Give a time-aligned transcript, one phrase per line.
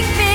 [0.00, 0.29] make me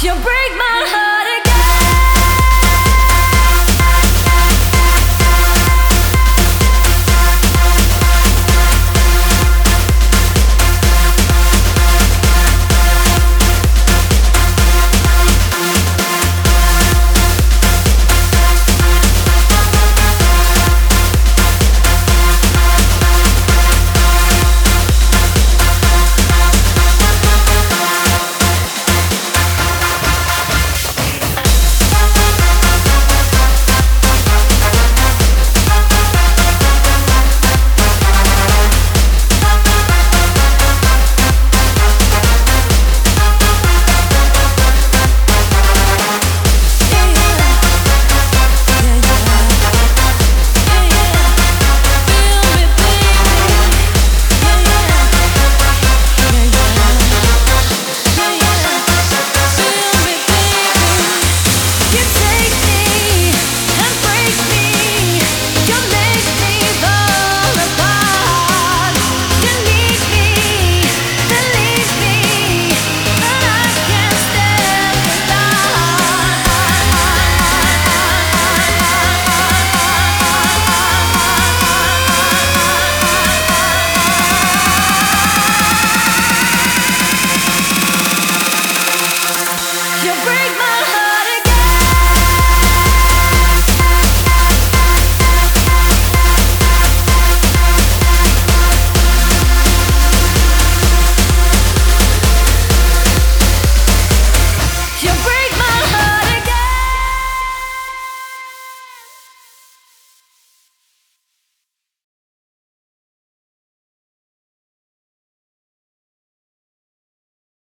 [0.00, 1.07] You break my heart.